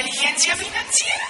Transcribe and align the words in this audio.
inteligencia 0.00 0.56
financiera. 0.56 1.26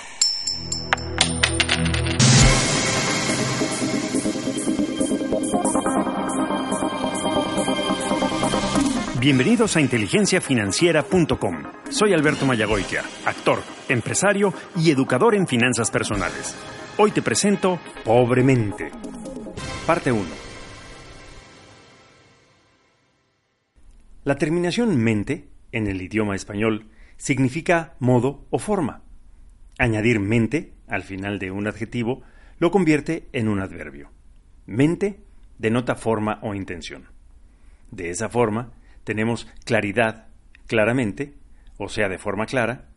Bienvenidos 9.19 9.77
a 9.77 9.81
inteligenciafinanciera.com. 9.81 11.63
Soy 11.91 12.15
Alberto 12.15 12.47
Mayagoitia, 12.47 13.03
actor, 13.25 13.59
empresario 13.89 14.55
y 14.77 14.93
educador 14.93 15.35
en 15.35 15.49
finanzas 15.49 15.91
personales. 15.91 16.55
Hoy 16.97 17.11
te 17.11 17.23
presento 17.23 17.81
Pobremente. 18.05 18.93
Parte 19.85 20.13
1. 20.13 20.23
La 24.23 24.37
terminación 24.37 24.97
mente, 24.97 25.49
en 25.73 25.89
el 25.89 26.01
idioma 26.01 26.37
español, 26.37 26.87
significa 27.21 27.97
modo 27.99 28.47
o 28.49 28.59
forma. 28.59 29.03
Añadir 29.79 30.21
mente 30.21 30.73
al 30.89 31.03
final 31.03 31.39
de 31.39 31.51
un 31.51 31.67
adjetivo 31.67 32.23
lo 32.59 32.71
convierte 32.71 33.29
en 33.35 33.49
un 33.49 33.61
adverbio. 33.61 34.11
Mente 34.65 35.21
denota 35.59 35.97
forma 35.97 36.39
o 36.43 36.55
intención. 36.55 37.05
De 37.91 38.09
esa 38.09 38.31
forma, 38.31 38.73
tenemos 39.05 39.47
claridad, 39.67 40.29
claramente, 40.67 41.35
o 41.77 41.91
sea, 41.91 42.09
de 42.09 42.17
forma 42.17 42.47
clara, 42.47 42.89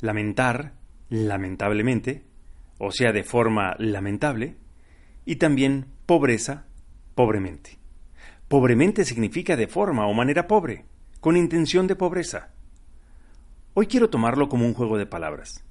lamentar, 0.00 0.74
lamentablemente, 1.08 2.22
o 2.78 2.92
sea, 2.92 3.12
de 3.12 3.24
forma 3.24 3.74
lamentable, 3.78 4.58
y 5.24 5.36
también 5.36 5.86
pobreza, 6.06 6.66
pobremente. 7.16 7.78
Pobremente 8.46 9.04
significa 9.04 9.56
de 9.56 9.66
forma 9.66 10.06
o 10.06 10.14
manera 10.14 10.46
pobre, 10.46 10.84
con 11.20 11.36
intención 11.36 11.88
de 11.88 11.96
pobreza. 11.96 12.52
Hoy 13.74 13.86
quiero 13.86 14.10
tomarlo 14.10 14.48
como 14.48 14.66
un 14.66 14.74
juego 14.74 14.98
de 14.98 15.06
palabras. 15.06 15.64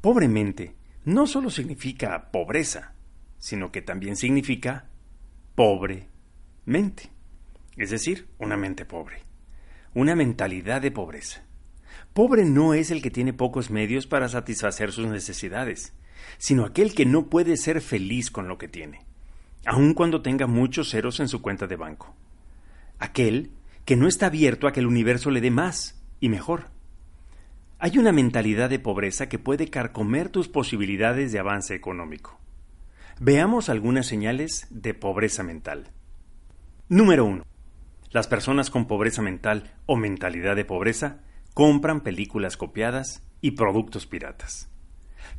Pobremente 0.00 0.74
no 1.04 1.26
solo 1.26 1.50
significa 1.50 2.30
pobreza, 2.30 2.94
sino 3.38 3.72
que 3.72 3.82
también 3.82 4.16
significa 4.16 4.88
pobremente 5.54 7.10
es 7.80 7.90
decir, 7.90 8.28
una 8.38 8.56
mente 8.56 8.84
pobre, 8.84 9.22
una 9.94 10.14
mentalidad 10.14 10.82
de 10.82 10.90
pobreza. 10.90 11.42
Pobre 12.12 12.44
no 12.44 12.74
es 12.74 12.90
el 12.90 13.00
que 13.00 13.10
tiene 13.10 13.32
pocos 13.32 13.70
medios 13.70 14.06
para 14.06 14.28
satisfacer 14.28 14.92
sus 14.92 15.06
necesidades, 15.06 15.94
sino 16.36 16.64
aquel 16.64 16.94
que 16.94 17.06
no 17.06 17.30
puede 17.30 17.56
ser 17.56 17.80
feliz 17.80 18.30
con 18.30 18.48
lo 18.48 18.58
que 18.58 18.68
tiene, 18.68 19.06
aun 19.64 19.94
cuando 19.94 20.20
tenga 20.20 20.46
muchos 20.46 20.90
ceros 20.90 21.20
en 21.20 21.28
su 21.28 21.40
cuenta 21.40 21.66
de 21.66 21.76
banco. 21.76 22.14
Aquel 22.98 23.52
que 23.86 23.96
no 23.96 24.08
está 24.08 24.26
abierto 24.26 24.66
a 24.66 24.72
que 24.72 24.80
el 24.80 24.86
universo 24.86 25.30
le 25.30 25.40
dé 25.40 25.50
más 25.50 26.02
y 26.20 26.28
mejor. 26.28 26.66
Hay 27.82 27.96
una 27.96 28.12
mentalidad 28.12 28.68
de 28.68 28.78
pobreza 28.78 29.30
que 29.30 29.38
puede 29.38 29.70
carcomer 29.70 30.28
tus 30.28 30.48
posibilidades 30.48 31.32
de 31.32 31.38
avance 31.38 31.74
económico. 31.74 32.38
Veamos 33.18 33.70
algunas 33.70 34.06
señales 34.06 34.66
de 34.68 34.92
pobreza 34.92 35.42
mental. 35.42 35.88
Número 36.90 37.24
1. 37.24 37.42
Las 38.10 38.28
personas 38.28 38.68
con 38.68 38.86
pobreza 38.86 39.22
mental 39.22 39.72
o 39.86 39.96
mentalidad 39.96 40.56
de 40.56 40.66
pobreza 40.66 41.20
compran 41.54 42.02
películas 42.02 42.58
copiadas 42.58 43.22
y 43.40 43.52
productos 43.52 44.06
piratas. 44.06 44.68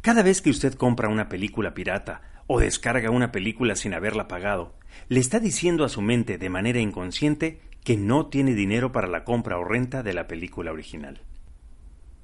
Cada 0.02 0.23
vez 0.23 0.42
que 0.42 0.50
usted 0.50 0.73
compra 0.73 1.09
una 1.09 1.30
película 1.30 1.75
pirata 1.75 2.23
o 2.47 2.59
descarga 2.59 3.12
una 3.12 3.31
película 3.31 3.75
sin 3.75 3.94
haberla 3.94 4.28
pagado, 4.28 4.80
le 5.09 5.19
está 5.19 5.39
diciendo 5.39 5.86
a 5.86 5.89
su 5.89 6.02
mente 6.02 6.39
de 6.39 6.50
manera 6.50 6.80
inconsciente 6.80 7.62
que 7.84 7.97
no 7.97 8.25
tiene 8.30 8.56
dinero 8.56 8.92
para 8.92 9.08
la 9.08 9.25
compra 9.25 9.59
o 9.59 9.64
renta 9.64 10.02
de 10.02 10.14
la 10.14 10.25
película 10.28 10.72
original. 10.72 11.22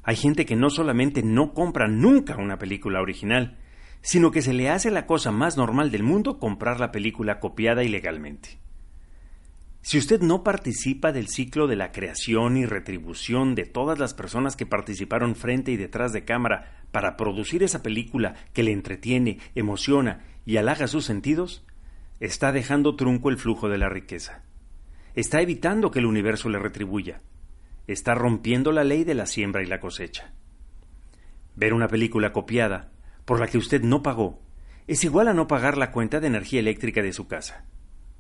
Hay 0.08 0.16
gente 0.16 0.45
que 0.45 0.55
no 0.55 0.69
solamente 0.69 1.22
no 1.22 1.53
compra 1.53 1.89
nunca 1.89 2.38
una 2.38 2.58
película 2.58 3.02
original, 3.02 3.58
sino 4.00 4.31
que 4.31 4.41
se 4.41 4.53
le 4.53 4.69
hace 4.69 4.89
la 4.89 5.05
cosa 5.05 5.31
más 5.31 5.58
normal 5.58 5.91
del 5.91 6.03
mundo 6.03 6.39
comprar 6.39 6.80
la 6.80 6.94
película 6.94 7.41
copiada 7.41 7.83
ilegalmente. 7.83 8.57
Si 9.81 9.97
usted 9.97 10.22
no 10.22 10.45
participa 10.45 11.12
del 11.12 11.28
ciclo 11.28 11.68
de 11.68 11.75
la 11.75 11.91
creación 11.91 12.56
y 12.56 12.66
retribución 12.66 13.53
de 13.53 13.66
todas 13.66 14.00
las 14.00 14.13
personas 14.13 14.56
que 14.56 14.66
participaron 14.66 15.35
frente 15.35 15.73
y 15.73 15.75
detrás 15.75 16.13
de 16.13 16.24
cámara 16.24 16.85
para 16.94 17.18
producir 17.18 17.62
esa 17.62 17.84
película 17.84 18.35
que 18.53 18.63
le 18.63 18.72
entretiene, 18.72 19.39
emociona 19.56 20.22
y 20.45 20.56
halaga 20.56 20.88
sus 20.88 21.03
sentidos, 21.03 21.66
está 22.22 22.53
dejando 22.53 22.95
trunco 22.95 23.29
el 23.29 23.38
flujo 23.38 23.68
de 23.68 23.78
la 23.78 23.89
riqueza. 23.89 24.41
Está 25.16 25.41
evitando 25.41 25.91
que 25.91 26.00
el 26.00 26.06
universo 26.06 26.47
le 26.47 26.59
retribuya. 26.59 27.19
Está 27.88 28.14
rompiendo 28.16 28.72
la 28.72 28.84
ley 28.84 29.03
de 29.03 29.16
la 29.16 29.25
siembra 29.25 29.64
y 29.64 29.66
la 29.66 29.80
cosecha. 29.80 30.34
Ver 31.56 31.74
una 31.74 31.88
película 31.88 32.34
copiada, 32.34 32.92
por 33.25 33.40
la 33.40 33.48
que 33.48 33.58
usted 33.58 33.81
no 33.81 34.03
pagó, 34.03 34.42
es 34.88 35.03
igual 35.03 35.28
a 35.28 35.34
no 35.34 35.48
pagar 35.48 35.78
la 35.78 35.92
cuenta 35.92 36.20
de 36.20 36.28
energía 36.28 36.59
eléctrica 36.59 37.02
de 37.02 37.14
su 37.14 37.28
casa. 37.28 37.66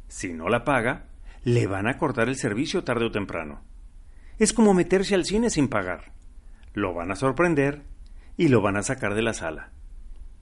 Si 0.07 0.33
no 0.33 0.49
la 0.49 0.63
paga, 0.63 1.07
le 1.43 1.67
van 1.67 1.87
a 1.87 1.97
cortar 1.97 2.29
el 2.29 2.35
servicio 2.35 2.83
tarde 2.83 3.05
o 3.05 3.11
temprano. 3.11 3.61
Es 4.39 4.53
como 4.53 4.73
meterse 4.73 5.15
al 5.15 5.25
cine 5.25 5.49
sin 5.49 5.67
pagar. 5.67 6.11
Lo 6.73 6.93
van 6.93 7.11
a 7.11 7.15
sorprender 7.15 7.83
y 8.37 8.49
lo 8.49 8.61
van 8.61 8.77
a 8.77 8.83
sacar 8.83 9.15
de 9.15 9.21
la 9.21 9.33
sala. 9.33 9.71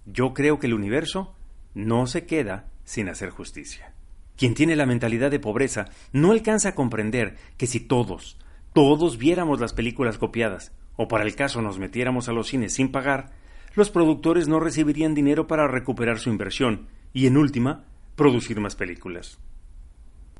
Yo 0.06 0.34
creo 0.34 0.60
que 0.60 0.68
el 0.68 0.74
universo 0.74 1.36
no 1.74 2.08
se 2.08 2.26
queda 2.26 2.70
sin 2.84 3.10
hacer 3.10 3.30
justicia. 3.30 3.94
Quien 4.38 4.54
tiene 4.54 4.76
la 4.76 4.86
mentalidad 4.86 5.32
de 5.32 5.40
pobreza 5.40 5.86
no 6.12 6.32
alcanza 6.32 6.70
a 6.70 6.76
comprender 6.76 7.38
que 7.58 7.68
si 7.68 7.80
todos, 7.80 8.38
todos 8.76 9.18
viéramos 9.18 9.62
las 9.62 9.72
películas 9.72 10.18
copiadas, 10.18 10.74
o 10.98 11.08
para 11.08 11.24
el 11.24 11.34
caso 11.34 11.62
nos 11.62 11.80
metiéramos 11.80 12.28
a 12.28 12.34
los 12.34 12.48
cines 12.48 12.74
sin 12.74 12.92
pagar, 12.92 13.32
los 13.74 13.90
productores 13.90 14.50
no 14.50 14.60
recibirían 14.60 15.16
dinero 15.16 15.48
para 15.48 15.66
recuperar 15.66 16.20
su 16.20 16.30
inversión 16.30 16.90
y, 17.14 17.26
en 17.26 17.38
última, 17.38 17.86
producir 18.18 18.60
más 18.60 18.76
películas. 18.76 19.40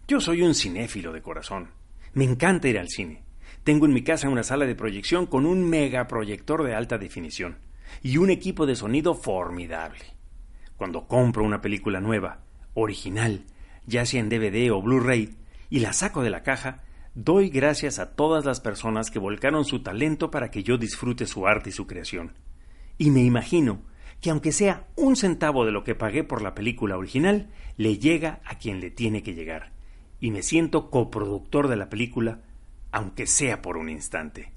Yo 0.10 0.20
soy 0.20 0.42
un 0.42 0.54
cinéfilo 0.54 1.14
de 1.14 1.22
corazón. 1.22 1.70
Me 2.14 2.26
encanta 2.26 2.68
ir 2.68 2.78
al 2.78 2.90
cine. 2.90 3.24
Tengo 3.64 3.86
en 3.86 3.94
mi 3.94 4.04
casa 4.04 4.28
una 4.28 4.44
sala 4.44 4.66
de 4.66 4.76
proyección 4.76 5.28
con 5.28 5.46
un 5.46 5.64
megaproyector 5.70 6.66
de 6.66 6.76
alta 6.76 6.98
definición 6.98 7.60
y 8.04 8.18
un 8.18 8.30
equipo 8.30 8.66
de 8.66 8.76
sonido 8.76 9.16
formidable. 9.16 10.04
Cuando 10.76 11.08
compro 11.08 11.46
una 11.46 11.62
película 11.62 12.02
nueva, 12.02 12.42
original, 12.74 13.46
ya 13.88 14.06
sea 14.06 14.20
en 14.20 14.28
DVD 14.28 14.74
o 14.74 14.82
Blu-ray, 14.82 15.38
y 15.70 15.80
la 15.80 15.94
saco 15.94 16.22
de 16.22 16.32
la 16.32 16.44
caja, 16.44 16.84
doy 17.16 17.50
gracias 17.50 17.98
a 17.98 18.14
todas 18.14 18.46
las 18.46 18.60
personas 18.60 19.10
que 19.10 19.20
volcaron 19.20 19.66
su 19.66 19.82
talento 19.82 20.30
para 20.30 20.52
que 20.52 20.64
yo 20.64 20.78
disfrute 20.78 21.26
su 21.26 21.48
arte 21.48 21.70
y 21.70 21.74
su 21.74 21.88
creación. 21.88 22.34
Y 22.98 23.10
me 23.10 23.24
imagino 23.24 23.82
que 24.22 24.30
aunque 24.30 24.52
sea 24.52 24.88
un 24.96 25.16
centavo 25.16 25.66
de 25.66 25.72
lo 25.72 25.84
que 25.84 25.96
pagué 25.96 26.24
por 26.24 26.42
la 26.42 26.54
película 26.54 26.98
original, 26.98 27.50
le 27.78 27.98
llega 27.98 28.42
a 28.46 28.58
quien 28.58 28.80
le 28.80 28.92
tiene 28.92 29.24
que 29.24 29.34
llegar 29.34 29.72
y 30.20 30.32
me 30.32 30.44
siento 30.44 30.90
coproductor 30.90 31.68
de 31.68 31.76
la 31.76 31.90
película, 31.90 32.42
aunque 32.92 33.28
sea 33.28 33.62
por 33.62 33.78
un 33.78 33.90
instante. 33.90 34.52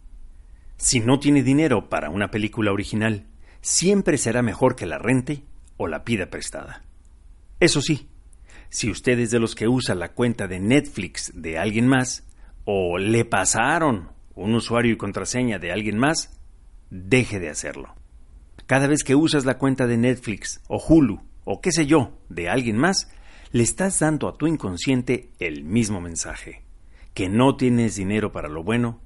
Si 0.77 1.01
no 1.01 1.19
tiene 1.19 1.43
dinero 1.43 1.89
para 1.89 2.11
una 2.11 2.31
película 2.31 2.73
original, 2.73 3.27
siempre 3.61 4.19
será 4.19 4.43
mejor 4.43 4.77
que 4.77 4.87
la 4.87 4.99
rente 4.99 5.43
o 5.77 5.89
la 5.89 6.05
pida 6.05 6.31
prestada. 6.31 6.85
Eso 7.61 7.83
sí, 7.83 8.09
si 8.69 8.91
usted 8.91 9.19
es 9.19 9.31
de 9.31 9.41
los 9.41 9.55
que 9.55 9.67
usa 9.67 9.95
la 9.95 10.13
cuenta 10.13 10.47
de 10.47 10.61
Netflix 10.61 11.33
de 11.35 11.59
alguien 11.59 11.89
más, 11.89 12.28
o 12.71 12.99
le 12.99 13.25
pasaron 13.25 14.11
un 14.35 14.55
usuario 14.55 14.93
y 14.93 14.99
contraseña 14.99 15.59
de 15.59 15.73
alguien 15.73 15.97
más, 15.97 16.39
deje 16.91 17.41
de 17.41 17.49
hacerlo. 17.49 17.95
Cada 18.67 18.87
vez 18.87 19.05
que 19.05 19.15
usas 19.15 19.47
la 19.47 19.57
cuenta 19.57 19.87
de 19.87 19.97
Netflix 19.97 20.61
o 20.69 20.77
Hulu 20.77 21.19
o 21.45 21.63
qué 21.63 21.73
sé 21.73 21.87
yo 21.87 22.19
de 22.29 22.51
alguien 22.51 22.77
más, 22.77 23.11
le 23.53 23.63
estás 23.63 23.99
dando 24.01 24.29
a 24.29 24.37
tu 24.37 24.47
inconsciente 24.47 25.31
el 25.39 25.65
mismo 25.65 26.03
mensaje, 26.03 26.63
que 27.15 27.31
no 27.31 27.57
tienes 27.57 27.97
dinero 27.97 28.33
para 28.33 28.51
lo 28.51 28.63
bueno, 28.63 29.01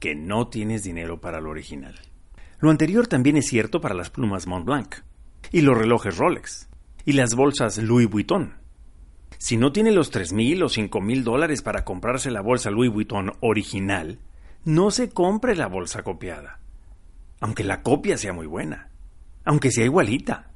que 0.00 0.16
no 0.16 0.48
tienes 0.48 0.82
dinero 0.82 1.20
para 1.20 1.40
lo 1.40 1.50
original. 1.50 1.94
Lo 2.58 2.68
anterior 2.68 3.06
también 3.06 3.36
es 3.36 3.46
cierto 3.46 3.80
para 3.80 3.94
las 3.94 4.10
plumas 4.10 4.48
Montblanc, 4.48 4.96
y 5.52 5.60
los 5.60 5.78
relojes 5.78 6.16
Rolex, 6.16 6.68
y 7.04 7.12
las 7.12 7.36
bolsas 7.36 7.78
Louis 7.78 8.10
Vuitton. 8.10 8.57
Si 9.36 9.56
no 9.56 9.72
tiene 9.72 9.92
los 9.92 10.10
tres 10.10 10.32
mil 10.32 10.62
o 10.62 10.68
cinco 10.68 11.00
mil 11.00 11.22
dólares 11.22 11.62
para 11.62 11.84
comprarse 11.84 12.30
la 12.30 12.40
bolsa 12.40 12.70
Louis 12.70 12.90
Vuitton 12.90 13.34
original, 13.40 14.18
no 14.64 14.90
se 14.90 15.10
compre 15.10 15.54
la 15.54 15.66
bolsa 15.68 16.02
copiada. 16.02 16.60
Aunque 17.40 17.64
la 17.64 17.82
copia 17.82 18.16
sea 18.16 18.32
muy 18.32 18.46
buena, 18.46 18.88
aunque 19.44 19.70
sea 19.70 19.84
igualita 19.84 20.48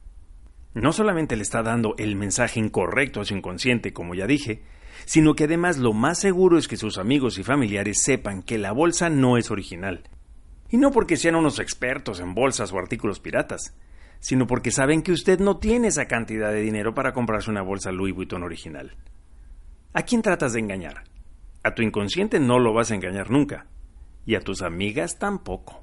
no 0.74 0.92
solamente 0.92 1.36
le 1.36 1.42
está 1.42 1.62
dando 1.62 1.94
el 1.98 2.16
mensaje 2.16 2.58
incorrecto 2.58 3.20
a 3.20 3.24
su 3.24 3.34
inconsciente, 3.34 3.92
como 3.92 4.14
ya 4.14 4.26
dije, 4.26 4.62
sino 5.04 5.34
que 5.34 5.44
además 5.44 5.78
lo 5.78 5.92
más 5.92 6.18
seguro 6.18 6.58
es 6.58 6.68
que 6.68 6.76
sus 6.76 6.98
amigos 6.98 7.38
y 7.38 7.42
familiares 7.42 8.02
sepan 8.02 8.42
que 8.42 8.58
la 8.58 8.72
bolsa 8.72 9.10
no 9.10 9.36
es 9.36 9.50
original. 9.50 10.04
Y 10.70 10.78
no 10.78 10.90
porque 10.90 11.16
sean 11.16 11.34
unos 11.34 11.58
expertos 11.58 12.20
en 12.20 12.34
bolsas 12.34 12.72
o 12.72 12.78
artículos 12.78 13.20
piratas, 13.20 13.74
sino 14.22 14.46
porque 14.46 14.70
saben 14.70 15.02
que 15.02 15.10
usted 15.10 15.40
no 15.40 15.56
tiene 15.58 15.88
esa 15.88 16.06
cantidad 16.06 16.52
de 16.52 16.60
dinero 16.60 16.94
para 16.94 17.12
comprarse 17.12 17.50
una 17.50 17.60
bolsa 17.60 17.90
Louis 17.90 18.14
Vuitton 18.14 18.44
original. 18.44 18.96
¿A 19.92 20.02
quién 20.02 20.22
tratas 20.22 20.52
de 20.52 20.60
engañar? 20.60 21.02
A 21.64 21.74
tu 21.74 21.82
inconsciente 21.82 22.38
no 22.38 22.60
lo 22.60 22.72
vas 22.72 22.92
a 22.92 22.94
engañar 22.94 23.30
nunca, 23.30 23.66
y 24.24 24.36
a 24.36 24.40
tus 24.40 24.62
amigas 24.62 25.18
tampoco. 25.18 25.82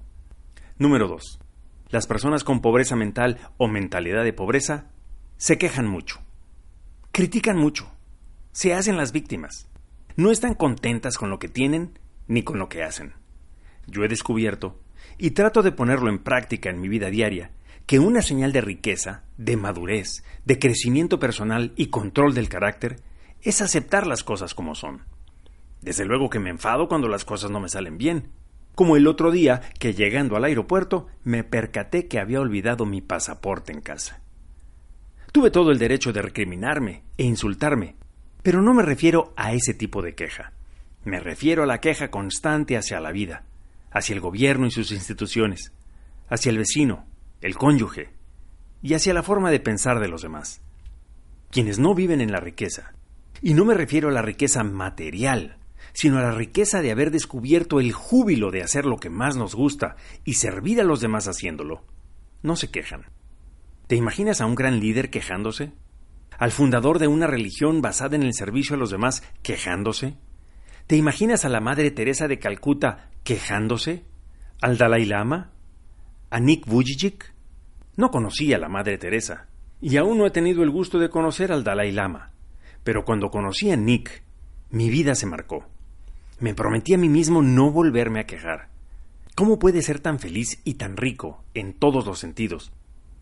Número 0.77 1.09
2. 1.09 1.37
Las 1.89 2.07
personas 2.07 2.45
con 2.45 2.61
pobreza 2.61 2.95
mental 2.95 3.39
o 3.57 3.67
mentalidad 3.67 4.23
de 4.23 4.31
pobreza 4.31 4.89
se 5.35 5.57
quejan 5.57 5.87
mucho, 5.87 6.21
critican 7.11 7.57
mucho, 7.57 7.91
se 8.53 8.73
hacen 8.73 8.95
las 8.95 9.11
víctimas, 9.11 9.67
no 10.15 10.31
están 10.31 10.53
contentas 10.53 11.17
con 11.17 11.29
lo 11.29 11.39
que 11.39 11.49
tienen 11.49 11.99
ni 12.27 12.43
con 12.43 12.57
lo 12.57 12.69
que 12.69 12.83
hacen. 12.83 13.15
Yo 13.85 14.05
he 14.05 14.07
descubierto, 14.07 14.79
y 15.17 15.31
trato 15.31 15.61
de 15.61 15.73
ponerlo 15.73 16.09
en 16.09 16.19
práctica 16.19 16.69
en 16.69 16.79
mi 16.79 16.87
vida 16.87 17.09
diaria, 17.09 17.51
que 17.89 17.97
una 17.97 18.21
señal 18.21 18.51
de 18.51 18.61
riqueza, 18.61 19.23
de 19.37 19.57
madurez, 19.57 20.23
de 20.45 20.59
crecimiento 20.59 21.17
personal 21.17 21.73
y 21.75 21.87
control 21.87 22.35
del 22.35 22.47
carácter 22.47 22.97
es 23.41 23.63
aceptar 23.63 24.05
las 24.05 24.23
cosas 24.23 24.53
como 24.53 24.75
son. 24.75 25.05
Desde 25.81 26.05
luego 26.05 26.29
que 26.29 26.37
me 26.37 26.51
enfado 26.51 26.87
cuando 26.87 27.07
las 27.07 27.25
cosas 27.25 27.49
no 27.49 27.59
me 27.59 27.67
salen 27.67 27.97
bien, 27.97 28.29
como 28.75 28.95
el 28.95 29.07
otro 29.07 29.31
día 29.31 29.61
que 29.79 29.95
llegando 29.95 30.35
al 30.35 30.43
aeropuerto 30.43 31.07
me 31.23 31.43
percaté 31.43 32.07
que 32.07 32.19
había 32.19 32.41
olvidado 32.41 32.85
mi 32.85 33.01
pasaporte 33.01 33.71
en 33.71 33.81
casa. 33.81 34.21
Tuve 35.31 35.49
todo 35.49 35.71
el 35.71 35.79
derecho 35.79 36.13
de 36.13 36.21
recriminarme 36.21 37.01
e 37.17 37.23
insultarme, 37.23 37.95
pero 38.43 38.61
no 38.61 38.75
me 38.75 38.83
refiero 38.83 39.33
a 39.35 39.53
ese 39.53 39.73
tipo 39.73 40.03
de 40.03 40.13
queja. 40.13 40.53
Me 41.05 41.19
refiero 41.19 41.63
a 41.63 41.65
la 41.65 41.79
queja 41.79 42.11
constante 42.11 42.77
hacia 42.77 42.99
la 42.99 43.11
vida, 43.11 43.45
hacia 43.89 44.13
el 44.13 44.21
gobierno 44.21 44.67
y 44.67 44.71
sus 44.71 44.91
instituciones, 44.91 45.73
hacia 46.29 46.51
el 46.51 46.59
vecino, 46.59 47.08
el 47.41 47.55
cónyuge, 47.55 48.09
y 48.81 48.93
hacia 48.93 49.13
la 49.13 49.23
forma 49.23 49.51
de 49.51 49.59
pensar 49.59 49.99
de 49.99 50.07
los 50.07 50.21
demás. 50.21 50.61
Quienes 51.51 51.79
no 51.79 51.95
viven 51.95 52.21
en 52.21 52.31
la 52.31 52.39
riqueza, 52.39 52.93
y 53.41 53.53
no 53.53 53.65
me 53.65 53.73
refiero 53.73 54.09
a 54.09 54.11
la 54.11 54.21
riqueza 54.21 54.63
material, 54.63 55.57
sino 55.93 56.17
a 56.17 56.21
la 56.21 56.31
riqueza 56.31 56.81
de 56.81 56.91
haber 56.91 57.11
descubierto 57.11 57.79
el 57.79 57.91
júbilo 57.91 58.51
de 58.51 58.61
hacer 58.61 58.85
lo 58.85 58.97
que 58.97 59.09
más 59.09 59.35
nos 59.35 59.55
gusta 59.55 59.95
y 60.23 60.35
servir 60.35 60.79
a 60.81 60.83
los 60.83 61.01
demás 61.01 61.27
haciéndolo, 61.27 61.83
no 62.41 62.55
se 62.55 62.69
quejan. 62.71 63.05
¿Te 63.87 63.95
imaginas 63.95 64.41
a 64.41 64.45
un 64.45 64.55
gran 64.55 64.79
líder 64.79 65.09
quejándose? 65.09 65.73
¿Al 66.37 66.51
fundador 66.51 66.99
de 66.99 67.07
una 67.07 67.27
religión 67.27 67.81
basada 67.81 68.15
en 68.15 68.23
el 68.23 68.33
servicio 68.33 68.75
a 68.75 68.79
los 68.79 68.91
demás 68.91 69.23
quejándose? 69.41 70.15
¿Te 70.87 70.95
imaginas 70.95 71.43
a 71.43 71.49
la 71.49 71.59
Madre 71.59 71.91
Teresa 71.91 72.27
de 72.27 72.39
Calcuta 72.39 73.09
quejándose? 73.23 74.05
¿Al 74.61 74.77
Dalai 74.77 75.05
Lama? 75.05 75.51
¿A 76.31 76.39
Nick 76.39 76.67
Vujicic? 76.67 77.33
No 77.97 78.11
conocí 78.11 78.53
a 78.53 78.59
la 78.59 78.69
Madre 78.69 78.99
Teresa, 78.99 79.47
y 79.81 79.97
aún 79.97 80.19
no 80.19 80.27
he 80.27 80.31
tenido 80.31 80.61
el 80.61 80.69
gusto 80.69 80.99
de 80.99 81.09
conocer 81.09 81.51
al 81.51 81.63
Dalai 81.63 81.91
Lama. 81.91 82.33
Pero 82.83 83.03
cuando 83.03 83.31
conocí 83.31 83.71
a 83.71 83.75
Nick, 83.75 84.21
mi 84.69 84.91
vida 84.91 85.15
se 85.15 85.25
marcó. 85.25 85.65
Me 86.39 86.53
prometí 86.53 86.93
a 86.93 86.99
mí 86.99 87.09
mismo 87.09 87.41
no 87.41 87.71
volverme 87.71 88.19
a 88.19 88.27
quejar. 88.27 88.69
¿Cómo 89.33 89.57
puede 89.57 89.81
ser 89.81 90.01
tan 90.01 90.19
feliz 90.19 90.61
y 90.63 90.75
tan 90.75 90.97
rico, 90.97 91.43
en 91.55 91.73
todos 91.73 92.05
los 92.05 92.19
sentidos, 92.19 92.71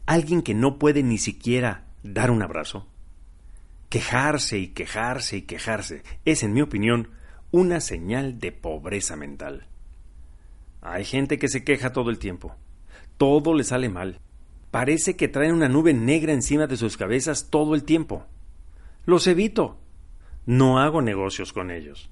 alguien 0.06 0.42
que 0.42 0.54
no 0.54 0.78
puede 0.78 1.02
ni 1.02 1.18
siquiera 1.18 1.86
dar 2.04 2.30
un 2.30 2.44
abrazo? 2.44 2.88
Quejarse 3.88 4.58
y 4.58 4.68
quejarse 4.68 5.38
y 5.38 5.42
quejarse 5.44 6.04
es, 6.26 6.44
en 6.44 6.52
mi 6.52 6.62
opinión, 6.62 7.12
una 7.52 7.80
señal 7.80 8.40
de 8.40 8.52
pobreza 8.52 9.16
mental. 9.16 9.68
Hay 10.82 11.06
gente 11.06 11.40
que 11.40 11.48
se 11.48 11.64
queja 11.64 11.94
todo 11.94 12.10
el 12.10 12.20
tiempo. 12.20 12.58
Todo 13.18 13.54
le 13.54 13.64
sale 13.64 13.90
mal. 13.90 14.20
Parece 14.72 15.16
que 15.16 15.28
traen 15.28 15.54
una 15.54 15.70
nube 15.70 15.94
negra 15.94 16.34
encima 16.34 16.68
de 16.68 16.78
sus 16.78 16.98
cabezas 16.98 17.50
todo 17.50 17.74
el 17.74 17.84
tiempo. 17.84 18.26
Los 19.06 19.28
evito. 19.28 19.80
No 20.46 20.80
hago 20.80 21.02
negocios 21.02 21.52
con 21.52 21.72
ellos. 21.72 22.10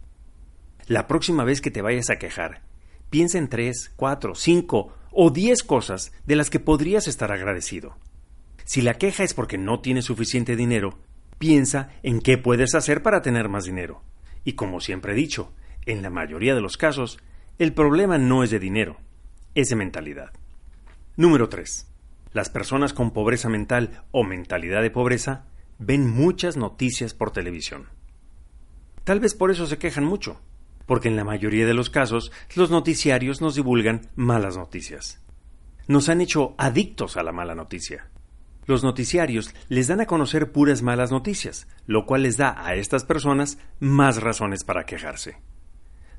La 0.87 1.07
próxima 1.07 1.43
vez 1.43 1.61
que 1.61 1.71
te 1.71 1.81
vayas 1.81 2.09
a 2.09 2.17
quejar, 2.19 2.61
piensa 3.09 3.37
en 3.37 3.49
tres, 3.49 3.91
cuatro, 3.95 4.35
cinco 4.35 4.93
o 5.11 5.29
diez 5.29 5.63
cosas 5.63 6.11
de 6.25 6.35
las 6.35 6.49
que 6.49 6.59
podrías 6.59 7.07
estar 7.07 7.31
agradecido. 7.31 7.97
Si 8.65 8.81
la 8.81 8.95
queja 8.95 9.23
es 9.23 9.33
porque 9.33 9.57
no 9.57 9.79
tienes 9.79 10.05
suficiente 10.05 10.55
dinero, 10.55 10.97
piensa 11.37 11.89
en 12.03 12.19
qué 12.19 12.37
puedes 12.37 12.75
hacer 12.75 13.03
para 13.03 13.21
tener 13.21 13.47
más 13.47 13.65
dinero. 13.65 14.01
Y 14.43 14.53
como 14.53 14.79
siempre 14.79 15.13
he 15.13 15.15
dicho, 15.15 15.53
en 15.85 16.01
la 16.01 16.09
mayoría 16.09 16.55
de 16.55 16.61
los 16.61 16.77
casos, 16.77 17.19
el 17.59 17.73
problema 17.73 18.17
no 18.17 18.43
es 18.43 18.51
de 18.51 18.59
dinero, 18.59 18.97
es 19.53 19.69
de 19.69 19.75
mentalidad. 19.75 20.31
Número 21.17 21.47
3. 21.47 21.87
Las 22.33 22.49
personas 22.49 22.91
con 22.91 23.11
pobreza 23.11 23.47
mental 23.47 24.03
o 24.11 24.25
mentalidad 24.25 24.81
de 24.81 24.91
pobreza 24.91 25.45
ven 25.79 26.09
muchas 26.09 26.57
noticias 26.57 27.13
por 27.13 27.31
televisión. 27.31 27.87
Tal 29.05 29.21
vez 29.21 29.33
por 29.33 29.49
eso 29.49 29.65
se 29.65 29.77
quejan 29.77 30.03
mucho, 30.03 30.41
porque 30.85 31.07
en 31.07 31.15
la 31.15 31.23
mayoría 31.23 31.65
de 31.65 31.73
los 31.73 31.89
casos 31.89 32.33
los 32.55 32.69
noticiarios 32.69 33.39
nos 33.39 33.55
divulgan 33.55 34.09
malas 34.17 34.57
noticias. 34.57 35.21
Nos 35.87 36.09
han 36.09 36.19
hecho 36.19 36.53
adictos 36.57 37.15
a 37.15 37.23
la 37.23 37.31
mala 37.31 37.55
noticia. 37.55 38.09
Los 38.65 38.83
noticiarios 38.83 39.55
les 39.69 39.87
dan 39.87 40.01
a 40.01 40.07
conocer 40.07 40.51
puras 40.51 40.81
malas 40.81 41.11
noticias, 41.11 41.69
lo 41.85 42.05
cual 42.05 42.23
les 42.23 42.35
da 42.35 42.55
a 42.57 42.75
estas 42.75 43.05
personas 43.05 43.57
más 43.79 44.21
razones 44.21 44.65
para 44.65 44.85
quejarse. 44.85 45.37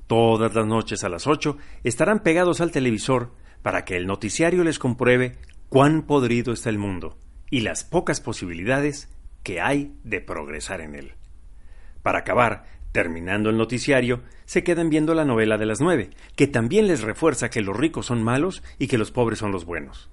Todas 0.06 0.54
las 0.54 0.66
noches 0.66 1.04
a 1.04 1.10
las 1.10 1.26
ocho 1.26 1.58
estarán 1.84 2.20
pegados 2.20 2.62
al 2.62 2.70
televisor 2.70 3.32
para 3.66 3.84
que 3.84 3.96
el 3.96 4.06
noticiario 4.06 4.62
les 4.62 4.78
compruebe 4.78 5.38
cuán 5.68 6.02
podrido 6.02 6.52
está 6.52 6.70
el 6.70 6.78
mundo 6.78 7.18
y 7.50 7.62
las 7.62 7.82
pocas 7.82 8.20
posibilidades 8.20 9.12
que 9.42 9.60
hay 9.60 9.92
de 10.04 10.20
progresar 10.20 10.80
en 10.80 10.94
él. 10.94 11.14
Para 12.04 12.20
acabar, 12.20 12.66
terminando 12.92 13.50
el 13.50 13.56
noticiario, 13.56 14.22
se 14.44 14.62
quedan 14.62 14.88
viendo 14.88 15.14
la 15.14 15.24
novela 15.24 15.58
de 15.58 15.66
las 15.66 15.80
nueve, 15.80 16.10
que 16.36 16.46
también 16.46 16.86
les 16.86 17.00
refuerza 17.00 17.50
que 17.50 17.60
los 17.60 17.76
ricos 17.76 18.06
son 18.06 18.22
malos 18.22 18.62
y 18.78 18.86
que 18.86 18.98
los 18.98 19.10
pobres 19.10 19.40
son 19.40 19.50
los 19.50 19.64
buenos. 19.64 20.10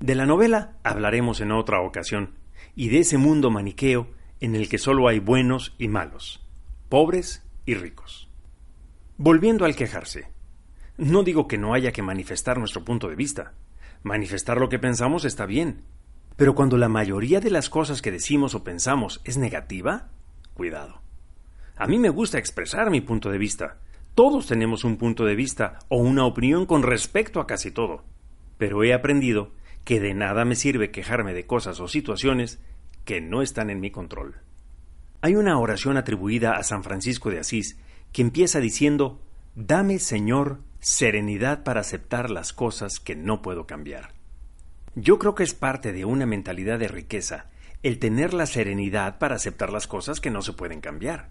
De 0.00 0.14
la 0.14 0.24
novela 0.24 0.78
hablaremos 0.82 1.42
en 1.42 1.52
otra 1.52 1.82
ocasión, 1.82 2.30
y 2.74 2.88
de 2.88 3.00
ese 3.00 3.18
mundo 3.18 3.50
maniqueo 3.50 4.08
en 4.40 4.54
el 4.54 4.70
que 4.70 4.78
solo 4.78 5.06
hay 5.08 5.18
buenos 5.18 5.74
y 5.76 5.88
malos, 5.88 6.42
pobres 6.88 7.46
y 7.66 7.74
ricos. 7.74 8.30
Volviendo 9.18 9.66
al 9.66 9.76
quejarse, 9.76 10.34
no 10.98 11.22
digo 11.22 11.46
que 11.46 11.58
no 11.58 11.74
haya 11.74 11.92
que 11.92 12.02
manifestar 12.02 12.58
nuestro 12.58 12.84
punto 12.84 13.08
de 13.08 13.16
vista. 13.16 13.52
Manifestar 14.02 14.58
lo 14.58 14.68
que 14.68 14.78
pensamos 14.78 15.24
está 15.24 15.46
bien, 15.46 15.82
pero 16.36 16.54
cuando 16.54 16.76
la 16.76 16.88
mayoría 16.88 17.40
de 17.40 17.50
las 17.50 17.70
cosas 17.70 18.02
que 18.02 18.12
decimos 18.12 18.54
o 18.54 18.64
pensamos 18.64 19.20
es 19.24 19.36
negativa, 19.36 20.08
cuidado. 20.54 21.00
A 21.76 21.86
mí 21.86 21.98
me 21.98 22.08
gusta 22.08 22.38
expresar 22.38 22.90
mi 22.90 23.00
punto 23.00 23.30
de 23.30 23.38
vista. 23.38 23.78
Todos 24.14 24.46
tenemos 24.46 24.84
un 24.84 24.96
punto 24.96 25.24
de 25.24 25.34
vista 25.34 25.78
o 25.88 25.98
una 25.98 26.24
opinión 26.24 26.64
con 26.64 26.82
respecto 26.82 27.40
a 27.40 27.46
casi 27.46 27.70
todo. 27.70 28.04
Pero 28.56 28.82
he 28.84 28.94
aprendido 28.94 29.52
que 29.84 30.00
de 30.00 30.14
nada 30.14 30.44
me 30.44 30.56
sirve 30.56 30.90
quejarme 30.90 31.34
de 31.34 31.46
cosas 31.46 31.80
o 31.80 31.88
situaciones 31.88 32.58
que 33.04 33.20
no 33.20 33.42
están 33.42 33.68
en 33.70 33.80
mi 33.80 33.90
control. 33.90 34.36
Hay 35.20 35.36
una 35.36 35.58
oración 35.58 35.96
atribuida 35.96 36.56
a 36.56 36.62
San 36.62 36.82
Francisco 36.82 37.30
de 37.30 37.38
Asís 37.38 37.78
que 38.12 38.22
empieza 38.22 38.60
diciendo 38.60 39.20
Dame, 39.54 39.98
Señor, 39.98 40.60
serenidad 40.80 41.62
para 41.62 41.80
aceptar 41.80 42.30
las 42.30 42.52
cosas 42.52 43.00
que 43.00 43.16
no 43.16 43.42
puedo 43.42 43.66
cambiar. 43.66 44.14
Yo 44.94 45.18
creo 45.18 45.34
que 45.34 45.42
es 45.42 45.54
parte 45.54 45.92
de 45.92 46.04
una 46.04 46.26
mentalidad 46.26 46.78
de 46.78 46.88
riqueza 46.88 47.46
el 47.82 47.98
tener 47.98 48.34
la 48.34 48.46
serenidad 48.46 49.18
para 49.18 49.36
aceptar 49.36 49.70
las 49.70 49.86
cosas 49.86 50.20
que 50.20 50.30
no 50.30 50.42
se 50.42 50.52
pueden 50.52 50.80
cambiar. 50.80 51.30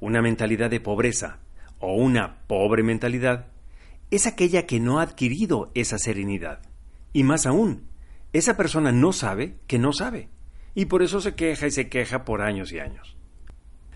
Una 0.00 0.22
mentalidad 0.22 0.70
de 0.70 0.80
pobreza 0.80 1.38
o 1.78 1.94
una 1.94 2.38
pobre 2.46 2.82
mentalidad 2.82 3.46
es 4.10 4.26
aquella 4.26 4.66
que 4.66 4.80
no 4.80 4.98
ha 4.98 5.02
adquirido 5.02 5.70
esa 5.74 5.98
serenidad. 5.98 6.62
Y 7.12 7.24
más 7.24 7.46
aún, 7.46 7.88
esa 8.32 8.56
persona 8.56 8.92
no 8.92 9.12
sabe 9.12 9.56
que 9.66 9.78
no 9.78 9.92
sabe, 9.92 10.30
y 10.74 10.86
por 10.86 11.02
eso 11.02 11.20
se 11.20 11.34
queja 11.34 11.66
y 11.66 11.70
se 11.70 11.88
queja 11.88 12.24
por 12.24 12.42
años 12.42 12.72
y 12.72 12.78
años. 12.78 13.16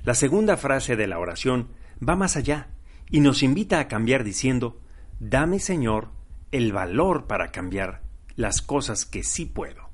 La 0.04 0.14
segunda 0.14 0.56
frase 0.56 0.96
de 0.96 1.06
la 1.06 1.18
oración 1.18 1.68
va 2.06 2.16
más 2.16 2.36
allá 2.36 2.68
y 3.12 3.20
nos 3.20 3.42
invita 3.44 3.78
a 3.78 3.86
cambiar 3.86 4.24
diciendo, 4.24 4.80
Dame, 5.20 5.60
Señor, 5.60 6.08
el 6.50 6.72
valor 6.72 7.26
para 7.26 7.52
cambiar 7.52 8.02
las 8.34 8.62
cosas 8.62 9.04
que 9.04 9.22
sí 9.22 9.44
puedo. 9.46 9.90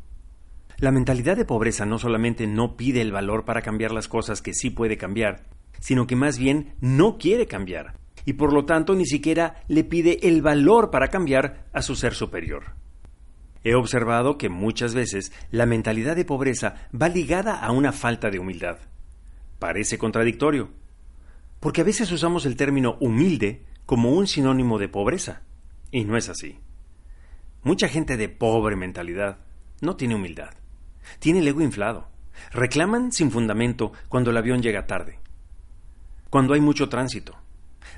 La 0.78 0.92
mentalidad 0.92 1.36
de 1.36 1.44
pobreza 1.44 1.84
no 1.84 1.98
solamente 1.98 2.46
no 2.46 2.76
pide 2.76 3.02
el 3.02 3.10
valor 3.10 3.44
para 3.44 3.60
cambiar 3.60 3.90
las 3.90 4.06
cosas 4.06 4.40
que 4.40 4.54
sí 4.54 4.70
puede 4.70 4.96
cambiar, 4.96 5.42
sino 5.80 6.06
que 6.06 6.14
más 6.14 6.38
bien 6.38 6.74
no 6.80 7.18
quiere 7.18 7.46
cambiar, 7.46 7.94
y 8.24 8.34
por 8.34 8.52
lo 8.52 8.64
tanto 8.64 8.94
ni 8.94 9.04
siquiera 9.04 9.64
le 9.66 9.82
pide 9.82 10.28
el 10.28 10.40
valor 10.40 10.92
para 10.92 11.08
cambiar 11.08 11.66
a 11.72 11.82
su 11.82 11.96
ser 11.96 12.14
superior. 12.14 12.76
He 13.64 13.74
observado 13.74 14.38
que 14.38 14.48
muchas 14.48 14.94
veces 14.94 15.32
la 15.50 15.66
mentalidad 15.66 16.14
de 16.14 16.24
pobreza 16.24 16.88
va 16.94 17.08
ligada 17.08 17.58
a 17.58 17.72
una 17.72 17.90
falta 17.90 18.30
de 18.30 18.38
humildad. 18.38 18.78
Parece 19.58 19.98
contradictorio, 19.98 20.70
porque 21.60 21.80
a 21.80 21.84
veces 21.84 22.10
usamos 22.12 22.46
el 22.46 22.56
término 22.56 22.96
humilde 23.00 23.64
como 23.86 24.12
un 24.12 24.26
sinónimo 24.26 24.78
de 24.78 24.88
pobreza, 24.88 25.42
y 25.90 26.04
no 26.04 26.16
es 26.16 26.28
así. 26.28 26.58
Mucha 27.62 27.88
gente 27.88 28.16
de 28.16 28.28
pobre 28.28 28.76
mentalidad 28.76 29.38
no 29.80 29.96
tiene 29.96 30.14
humildad. 30.14 30.50
Tiene 31.18 31.40
el 31.40 31.48
ego 31.48 31.62
inflado. 31.62 32.08
Reclaman 32.52 33.12
sin 33.12 33.30
fundamento 33.30 33.92
cuando 34.08 34.30
el 34.30 34.36
avión 34.36 34.62
llega 34.62 34.86
tarde. 34.86 35.18
Cuando 36.30 36.54
hay 36.54 36.60
mucho 36.60 36.88
tránsito. 36.88 37.36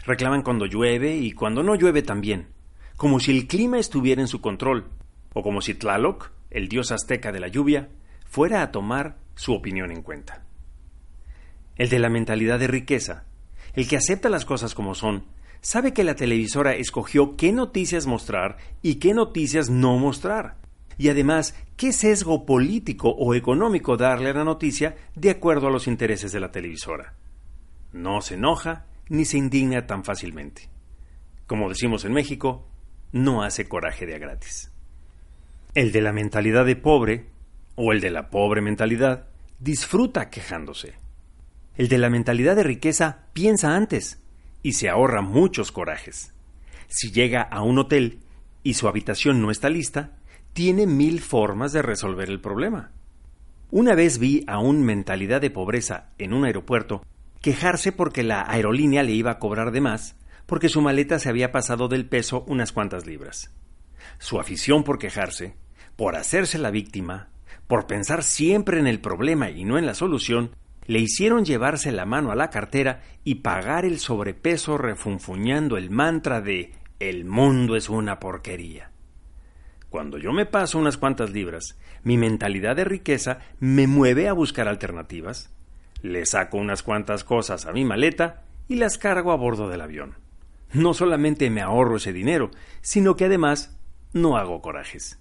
Reclaman 0.06 0.42
cuando 0.42 0.66
llueve 0.66 1.16
y 1.16 1.32
cuando 1.32 1.62
no 1.62 1.74
llueve 1.74 2.02
también. 2.02 2.48
como 2.96 3.18
si 3.18 3.30
el 3.30 3.46
clima 3.46 3.78
estuviera 3.78 4.20
en 4.20 4.28
su 4.28 4.42
control, 4.42 4.90
o 5.32 5.42
como 5.42 5.62
si 5.62 5.72
Tlaloc, 5.72 6.32
el 6.50 6.68
dios 6.68 6.92
azteca 6.92 7.32
de 7.32 7.40
la 7.40 7.48
lluvia, 7.48 7.88
fuera 8.26 8.60
a 8.60 8.72
tomar 8.72 9.16
su 9.36 9.54
opinión 9.54 9.90
en 9.90 10.02
cuenta. 10.02 10.44
El 11.76 11.88
de 11.88 11.98
la 11.98 12.10
mentalidad 12.10 12.58
de 12.58 12.66
riqueza, 12.66 13.24
el 13.74 13.88
que 13.88 13.96
acepta 13.96 14.28
las 14.28 14.44
cosas 14.44 14.74
como 14.74 14.94
son, 14.94 15.24
sabe 15.60 15.92
que 15.92 16.04
la 16.04 16.14
televisora 16.14 16.74
escogió 16.74 17.36
qué 17.36 17.52
noticias 17.52 18.06
mostrar 18.06 18.56
y 18.82 18.96
qué 18.96 19.14
noticias 19.14 19.70
no 19.70 19.96
mostrar, 19.98 20.56
y 20.98 21.08
además 21.08 21.54
qué 21.76 21.92
sesgo 21.92 22.46
político 22.46 23.10
o 23.10 23.34
económico 23.34 23.96
darle 23.96 24.30
a 24.30 24.34
la 24.34 24.44
noticia 24.44 24.96
de 25.14 25.30
acuerdo 25.30 25.68
a 25.68 25.70
los 25.70 25.86
intereses 25.86 26.32
de 26.32 26.40
la 26.40 26.50
televisora. 26.50 27.14
No 27.92 28.20
se 28.20 28.34
enoja 28.34 28.86
ni 29.08 29.24
se 29.24 29.38
indigna 29.38 29.86
tan 29.86 30.04
fácilmente. 30.04 30.68
Como 31.46 31.68
decimos 31.68 32.04
en 32.04 32.12
México, 32.12 32.68
no 33.12 33.42
hace 33.42 33.68
coraje 33.68 34.06
de 34.06 34.14
a 34.14 34.18
gratis. 34.18 34.70
El 35.74 35.90
de 35.92 36.00
la 36.00 36.12
mentalidad 36.12 36.64
de 36.64 36.76
pobre, 36.76 37.26
o 37.74 37.92
el 37.92 38.00
de 38.00 38.10
la 38.10 38.30
pobre 38.30 38.60
mentalidad, 38.60 39.26
disfruta 39.58 40.30
quejándose. 40.30 40.94
El 41.80 41.88
de 41.88 41.96
la 41.96 42.10
mentalidad 42.10 42.56
de 42.56 42.62
riqueza 42.62 43.20
piensa 43.32 43.74
antes 43.74 44.22
y 44.62 44.74
se 44.74 44.90
ahorra 44.90 45.22
muchos 45.22 45.72
corajes. 45.72 46.34
Si 46.88 47.10
llega 47.10 47.40
a 47.40 47.62
un 47.62 47.78
hotel 47.78 48.18
y 48.62 48.74
su 48.74 48.86
habitación 48.86 49.40
no 49.40 49.50
está 49.50 49.70
lista, 49.70 50.18
tiene 50.52 50.86
mil 50.86 51.22
formas 51.22 51.72
de 51.72 51.80
resolver 51.80 52.28
el 52.28 52.38
problema. 52.38 52.90
Una 53.70 53.94
vez 53.94 54.18
vi 54.18 54.44
a 54.46 54.58
un 54.58 54.82
mentalidad 54.84 55.40
de 55.40 55.48
pobreza 55.48 56.10
en 56.18 56.34
un 56.34 56.44
aeropuerto 56.44 57.02
quejarse 57.40 57.92
porque 57.92 58.24
la 58.24 58.44
aerolínea 58.46 59.02
le 59.02 59.12
iba 59.12 59.30
a 59.30 59.38
cobrar 59.38 59.72
de 59.72 59.80
más 59.80 60.16
porque 60.44 60.68
su 60.68 60.82
maleta 60.82 61.18
se 61.18 61.30
había 61.30 61.50
pasado 61.50 61.88
del 61.88 62.04
peso 62.04 62.44
unas 62.46 62.72
cuantas 62.72 63.06
libras. 63.06 63.54
Su 64.18 64.38
afición 64.38 64.84
por 64.84 64.98
quejarse, 64.98 65.54
por 65.96 66.14
hacerse 66.14 66.58
la 66.58 66.70
víctima, 66.70 67.30
por 67.66 67.86
pensar 67.86 68.22
siempre 68.22 68.78
en 68.78 68.86
el 68.86 69.00
problema 69.00 69.48
y 69.48 69.64
no 69.64 69.78
en 69.78 69.86
la 69.86 69.94
solución, 69.94 70.50
le 70.86 70.98
hicieron 70.98 71.44
llevarse 71.44 71.92
la 71.92 72.06
mano 72.06 72.30
a 72.30 72.36
la 72.36 72.50
cartera 72.50 73.02
y 73.24 73.36
pagar 73.36 73.84
el 73.84 73.98
sobrepeso 73.98 74.78
refunfuñando 74.78 75.76
el 75.76 75.90
mantra 75.90 76.40
de 76.40 76.72
el 76.98 77.24
mundo 77.24 77.76
es 77.76 77.88
una 77.88 78.18
porquería. 78.20 78.90
Cuando 79.88 80.18
yo 80.18 80.32
me 80.32 80.46
paso 80.46 80.78
unas 80.78 80.96
cuantas 80.96 81.30
libras, 81.30 81.78
mi 82.02 82.16
mentalidad 82.16 82.76
de 82.76 82.84
riqueza 82.84 83.38
me 83.58 83.86
mueve 83.86 84.28
a 84.28 84.32
buscar 84.32 84.68
alternativas. 84.68 85.52
Le 86.02 86.24
saco 86.26 86.56
unas 86.58 86.82
cuantas 86.82 87.24
cosas 87.24 87.66
a 87.66 87.72
mi 87.72 87.84
maleta 87.84 88.44
y 88.68 88.76
las 88.76 88.98
cargo 88.98 89.32
a 89.32 89.36
bordo 89.36 89.68
del 89.68 89.80
avión 89.80 90.16
no 90.72 90.94
solamente 90.94 91.50
me 91.50 91.60
ahorro 91.60 91.96
ese 91.96 92.12
dinero, 92.12 92.50
sino 92.80 93.16
que 93.16 93.26
además 93.26 93.78
no 94.12 94.36
hago 94.36 94.60
corajes. 94.60 95.18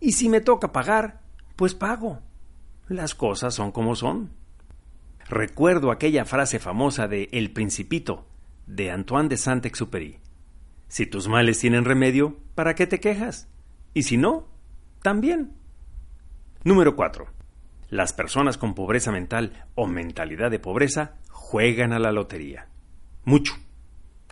Y 0.00 0.12
si 0.12 0.28
me 0.28 0.40
toca 0.40 0.72
pagar, 0.72 1.20
pues 1.56 1.74
pago. 1.74 2.20
Las 2.88 3.14
cosas 3.14 3.54
son 3.54 3.72
como 3.72 3.94
son. 3.94 4.30
Recuerdo 5.30 5.92
aquella 5.92 6.24
frase 6.24 6.58
famosa 6.58 7.06
de 7.06 7.28
El 7.30 7.52
Principito, 7.52 8.26
de 8.66 8.90
Antoine 8.90 9.28
de 9.28 9.36
Saint-Exupéry. 9.36 10.18
Si 10.88 11.06
tus 11.06 11.28
males 11.28 11.60
tienen 11.60 11.84
remedio, 11.84 12.36
¿para 12.56 12.74
qué 12.74 12.88
te 12.88 12.98
quejas? 12.98 13.48
Y 13.94 14.02
si 14.02 14.16
no, 14.16 14.48
también. 15.04 15.52
Número 16.64 16.96
4. 16.96 17.28
Las 17.90 18.12
personas 18.12 18.58
con 18.58 18.74
pobreza 18.74 19.12
mental 19.12 19.66
o 19.76 19.86
mentalidad 19.86 20.50
de 20.50 20.58
pobreza 20.58 21.14
juegan 21.28 21.92
a 21.92 22.00
la 22.00 22.10
lotería. 22.10 22.66
Mucho 23.22 23.54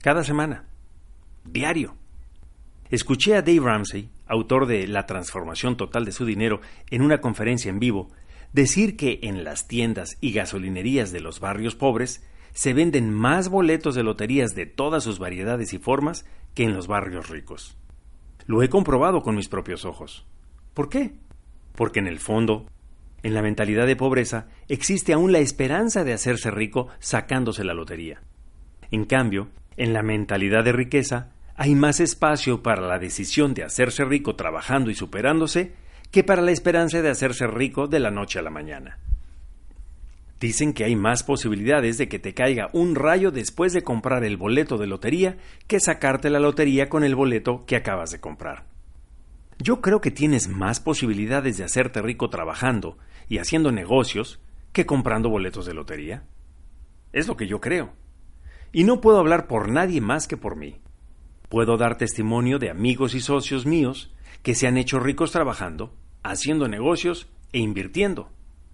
cada 0.02 0.24
semana, 0.24 0.64
diario. 1.44 1.94
Escuché 2.90 3.36
a 3.36 3.42
Dave 3.42 3.60
Ramsey, 3.60 4.10
autor 4.26 4.66
de 4.66 4.88
La 4.88 5.06
transformación 5.06 5.76
total 5.76 6.04
de 6.04 6.10
su 6.10 6.24
dinero, 6.24 6.60
en 6.90 7.02
una 7.02 7.20
conferencia 7.20 7.70
en 7.70 7.78
vivo, 7.78 8.10
decir 8.52 8.96
que 8.96 9.20
en 9.22 9.44
las 9.44 9.68
tiendas 9.68 10.16
y 10.20 10.32
gasolinerías 10.32 11.12
de 11.12 11.20
los 11.20 11.40
barrios 11.40 11.74
pobres 11.74 12.24
se 12.52 12.72
venden 12.72 13.12
más 13.12 13.48
boletos 13.48 13.94
de 13.94 14.02
loterías 14.02 14.54
de 14.54 14.66
todas 14.66 15.04
sus 15.04 15.18
variedades 15.18 15.72
y 15.72 15.78
formas 15.78 16.26
que 16.54 16.64
en 16.64 16.74
los 16.74 16.86
barrios 16.86 17.28
ricos. 17.28 17.76
Lo 18.46 18.62
he 18.62 18.68
comprobado 18.68 19.22
con 19.22 19.36
mis 19.36 19.48
propios 19.48 19.84
ojos. 19.84 20.26
¿Por 20.74 20.88
qué? 20.88 21.12
Porque 21.74 22.00
en 22.00 22.06
el 22.06 22.18
fondo, 22.18 22.66
en 23.22 23.34
la 23.34 23.42
mentalidad 23.42 23.86
de 23.86 23.96
pobreza, 23.96 24.48
existe 24.68 25.12
aún 25.12 25.32
la 25.32 25.38
esperanza 25.38 26.02
de 26.02 26.12
hacerse 26.12 26.50
rico 26.50 26.88
sacándose 26.98 27.62
la 27.62 27.74
lotería. 27.74 28.22
En 28.90 29.04
cambio, 29.04 29.48
en 29.76 29.92
la 29.92 30.02
mentalidad 30.02 30.64
de 30.64 30.72
riqueza 30.72 31.30
hay 31.54 31.74
más 31.74 32.00
espacio 32.00 32.62
para 32.62 32.80
la 32.82 32.98
decisión 32.98 33.52
de 33.54 33.64
hacerse 33.64 34.04
rico 34.04 34.34
trabajando 34.34 34.90
y 34.90 34.94
superándose 34.94 35.72
que 36.10 36.24
para 36.24 36.42
la 36.42 36.52
esperanza 36.52 37.02
de 37.02 37.10
hacerse 37.10 37.46
rico 37.46 37.86
de 37.86 38.00
la 38.00 38.10
noche 38.10 38.38
a 38.38 38.42
la 38.42 38.50
mañana. 38.50 38.98
Dicen 40.40 40.72
que 40.72 40.84
hay 40.84 40.94
más 40.94 41.24
posibilidades 41.24 41.98
de 41.98 42.08
que 42.08 42.20
te 42.20 42.32
caiga 42.32 42.70
un 42.72 42.94
rayo 42.94 43.32
después 43.32 43.72
de 43.72 43.82
comprar 43.82 44.22
el 44.24 44.36
boleto 44.36 44.78
de 44.78 44.86
lotería 44.86 45.36
que 45.66 45.80
sacarte 45.80 46.30
la 46.30 46.38
lotería 46.38 46.88
con 46.88 47.02
el 47.02 47.16
boleto 47.16 47.64
que 47.66 47.74
acabas 47.74 48.10
de 48.12 48.20
comprar. 48.20 48.66
Yo 49.58 49.80
creo 49.80 50.00
que 50.00 50.12
tienes 50.12 50.46
más 50.48 50.78
posibilidades 50.78 51.58
de 51.58 51.64
hacerte 51.64 52.00
rico 52.00 52.30
trabajando 52.30 52.96
y 53.28 53.38
haciendo 53.38 53.72
negocios 53.72 54.40
que 54.72 54.86
comprando 54.86 55.28
boletos 55.28 55.66
de 55.66 55.74
lotería. 55.74 56.22
Es 57.12 57.26
lo 57.26 57.36
que 57.36 57.48
yo 57.48 57.60
creo. 57.60 57.92
Y 58.70 58.84
no 58.84 59.00
puedo 59.00 59.18
hablar 59.18 59.48
por 59.48 59.68
nadie 59.68 60.00
más 60.00 60.28
que 60.28 60.36
por 60.36 60.54
mí. 60.54 60.76
Puedo 61.48 61.76
dar 61.76 61.96
testimonio 61.96 62.60
de 62.60 62.70
amigos 62.70 63.14
y 63.14 63.20
socios 63.20 63.66
míos 63.66 64.12
que 64.42 64.54
se 64.54 64.66
han 64.66 64.76
hecho 64.76 65.00
ricos 65.00 65.32
trabajando, 65.32 65.94
haciendo 66.22 66.68
negocios 66.68 67.28
e 67.52 67.58
invirtiendo, 67.58 68.30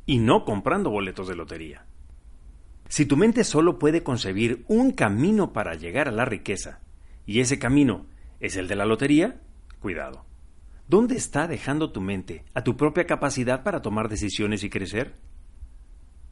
y 0.06 0.18
no 0.18 0.44
comprando 0.44 0.90
boletos 0.90 1.28
de 1.28 1.36
lotería. 1.36 1.86
Si 2.88 3.06
tu 3.06 3.16
mente 3.16 3.44
solo 3.44 3.78
puede 3.78 4.02
concebir 4.02 4.64
un 4.68 4.92
camino 4.92 5.52
para 5.52 5.74
llegar 5.74 6.08
a 6.08 6.12
la 6.12 6.24
riqueza, 6.24 6.80
y 7.26 7.40
ese 7.40 7.58
camino 7.58 8.06
es 8.40 8.56
el 8.56 8.68
de 8.68 8.76
la 8.76 8.84
lotería, 8.84 9.40
cuidado. 9.80 10.24
¿Dónde 10.86 11.16
está 11.16 11.48
dejando 11.48 11.92
tu 11.92 12.02
mente 12.02 12.44
a 12.52 12.62
tu 12.62 12.76
propia 12.76 13.06
capacidad 13.06 13.62
para 13.62 13.80
tomar 13.80 14.10
decisiones 14.10 14.62
y 14.64 14.70
crecer? 14.70 15.14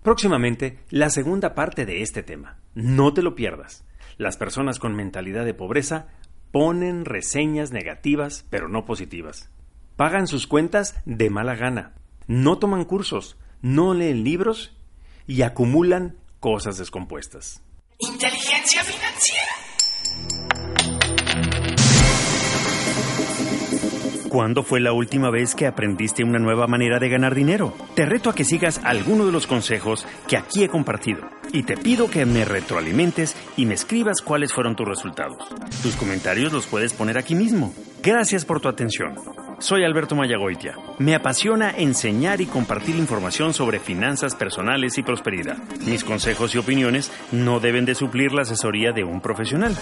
Próximamente, 0.03 0.81
la 0.91 1.09
segunda 1.09 1.55
parte 1.55 1.87
de 1.87 2.03
este 2.03 2.23
tema. 2.23 2.59
No 2.75 3.15
te 3.15 3.23
lo 3.23 3.35
pierdas. 3.35 3.87
Las 4.19 4.37
personas 4.37 4.79
con 4.79 4.95
mentalidad 4.95 5.45
de 5.47 5.55
pobreza 5.55 6.09
ponen 6.53 7.05
reseñas 7.05 7.73
negativas, 7.73 8.45
pero 8.51 8.69
no 8.69 8.85
positivas. 8.85 9.51
Pagan 9.97 10.27
sus 10.27 10.47
cuentas 10.47 10.95
de 11.05 11.31
mala 11.31 11.57
gana. 11.57 11.95
No 12.27 12.59
toman 12.59 12.85
cursos, 12.85 13.37
no 13.63 13.95
leen 13.95 14.23
libros 14.23 14.77
y 15.27 15.43
acumulan 15.43 16.17
cosas 16.41 16.79
descompuestas. 16.79 17.63
Inteligencia 17.99 18.85
financiera. 18.85 19.72
¿Cuándo 24.33 24.63
fue 24.63 24.81
la 24.81 24.95
última 24.95 25.29
vez 25.29 25.55
que 25.55 25.67
aprendiste 25.67 26.25
una 26.25 26.39
nueva 26.39 26.67
manera 26.67 26.99
de 26.99 27.11
ganar 27.11 27.35
dinero? 27.35 27.75
Te 27.95 28.07
reto 28.07 28.31
a 28.31 28.35
que 28.35 28.47
sigas 28.47 28.81
alguno 28.83 29.27
de 29.27 29.33
los 29.33 29.47
consejos 29.47 30.07
que 30.27 30.39
aquí 30.39 30.65
he 30.65 30.71
compartido 30.71 31.21
y 31.53 31.65
te 31.65 31.77
pido 31.77 32.09
que 32.09 32.25
me 32.25 32.47
retroalimentes 32.47 33.37
y 33.59 33.67
me 33.67 33.75
escribas 33.75 34.23
cuáles 34.23 34.55
fueron 34.55 34.75
tus 34.75 34.89
resultados. 34.89 35.37
Tus 35.83 35.97
comentarios 35.97 36.51
los 36.51 36.67
puedes 36.67 36.95
poner 36.95 37.19
aquí 37.19 37.35
mismo. 37.35 37.75
Gracias 38.03 38.47
por 38.47 38.59
tu 38.59 38.69
atención. 38.69 39.17
Soy 39.59 39.85
Alberto 39.85 40.17
Mayagoitia. 40.17 40.77
Me 40.99 41.15
apasiona 41.15 41.71
enseñar 41.71 42.41
y 42.41 42.47
compartir 42.47 42.97
información 42.97 43.53
sobre 43.53 43.81
finanzas 43.81 44.35
personales 44.35 44.97
y 44.97 45.03
prosperidad. 45.03 45.59
Mis 45.85 46.05
consejos 46.05 46.55
y 46.55 46.59
opiniones 46.59 47.13
no 47.33 47.61
deben 47.61 47.85
de 47.85 47.95
suplir 47.95 48.33
la 48.33 48.43
asesoría 48.43 48.93
de 48.93 49.05
un 49.05 49.21
profesional. 49.21 49.77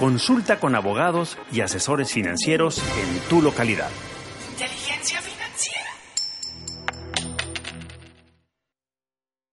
Consulta 0.00 0.58
con 0.58 0.74
abogados 0.74 1.36
y 1.52 1.60
asesores 1.60 2.10
financieros 2.10 2.78
en 2.78 3.28
tu 3.28 3.42
localidad. 3.42 3.90